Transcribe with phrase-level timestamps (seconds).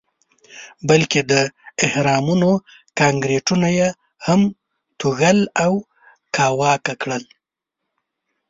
[0.89, 1.33] بلکې د
[1.85, 2.51] اهرامونو
[2.99, 3.89] کانکریټونه یې
[4.27, 4.41] هم
[4.99, 5.73] توږل او
[6.35, 7.23] کاواکه کړل.